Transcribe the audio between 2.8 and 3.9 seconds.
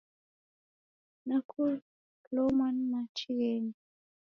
machi ghenywa.